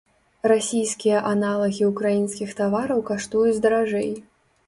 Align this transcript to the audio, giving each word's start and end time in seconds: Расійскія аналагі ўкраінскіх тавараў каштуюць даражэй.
Расійскія 0.51 1.17
аналагі 1.31 1.83
ўкраінскіх 1.91 2.55
тавараў 2.61 3.05
каштуюць 3.13 3.63
даражэй. 3.67 4.09